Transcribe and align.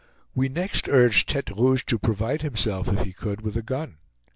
We 0.33 0.49
next 0.49 0.89
urged 0.89 1.29
Tete 1.29 1.51
Rouge 1.51 1.83
to 1.85 1.99
provide 1.99 2.41
himself, 2.41 2.87
if 2.87 3.01
he 3.03 3.13
could, 3.13 3.41
with 3.41 3.55
a 3.55 3.61
gun. 3.61 3.99